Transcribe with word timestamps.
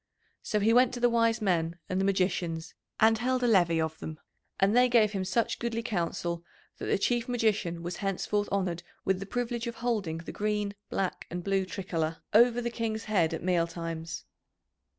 So 0.41 0.59
he 0.59 0.73
went 0.73 0.95
to 0.95 0.99
the 0.99 1.11
wise 1.11 1.43
men 1.43 1.77
and 1.87 2.01
the 2.01 2.05
magicians, 2.05 2.73
and 2.99 3.19
held 3.19 3.43
a 3.43 3.47
levée 3.47 3.85
of 3.85 3.99
them, 3.99 4.19
and 4.59 4.75
they 4.75 4.89
gave 4.89 5.11
him 5.11 5.23
such 5.23 5.59
goodly 5.59 5.83
counsel 5.83 6.43
that 6.79 6.85
the 6.87 6.97
Chief 6.97 7.29
Magician 7.29 7.83
was 7.83 7.97
henceforth 7.97 8.49
honoured 8.51 8.81
with 9.05 9.19
the 9.19 9.27
privilege 9.27 9.67
of 9.67 9.75
holding 9.75 10.17
the 10.17 10.31
Green, 10.31 10.73
Black, 10.89 11.27
and 11.29 11.43
Blue 11.43 11.65
Tricolour 11.65 12.17
over 12.33 12.61
the 12.61 12.71
King's 12.71 13.03
head 13.03 13.31
at 13.31 13.43
mealtimes. 13.43 14.25